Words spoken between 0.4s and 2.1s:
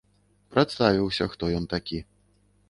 Прадставіўся, хто ён такі.